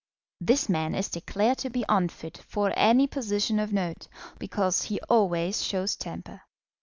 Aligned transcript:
This 0.39 0.67
man 0.67 0.95
is 0.95 1.09
declared 1.09 1.59
to 1.59 1.69
be 1.69 1.85
unfit 1.87 2.39
for 2.39 2.73
any 2.75 3.05
position 3.05 3.59
of 3.59 3.71
note, 3.71 4.07
because 4.39 4.81
he 4.81 4.99
always 5.01 5.61
shows 5.63 5.95
temper. 5.95 6.41